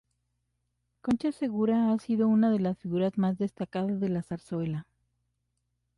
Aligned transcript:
Concha 1.01 1.31
Segura 1.31 1.91
ha 1.93 1.99
sido 1.99 2.27
una 2.27 2.49
de 2.49 2.59
las 2.59 2.75
figuras 2.79 3.19
más 3.19 3.37
destacadas 3.37 3.99
de 3.99 4.09
la 4.09 4.23
zarzuela. 4.23 4.87